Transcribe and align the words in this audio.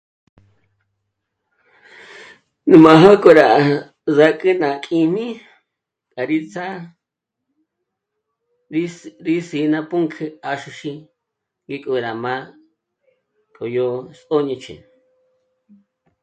Má 2.83 2.93
jó'o 3.01 3.19
k'o 3.23 3.31
rá... 3.39 3.47
rá 4.17 4.27
kǘ'ü 4.39 4.51
ná 4.61 4.69
k'íjmi 4.83 5.27
à 6.19 6.21
rí 6.29 6.37
tsjá'a, 6.51 6.75
rís... 8.73 8.95
rí 9.25 9.35
sí 9.47 9.59
ná 9.73 9.79
pǔnk'ü 9.89 10.25
'àxúxí 10.43 10.91
ngék'o 11.67 11.93
rá 12.05 12.11
má'a 12.23 12.41
k'o 13.55 13.65
yó 13.75 13.87
s'óñech'e 14.19 14.75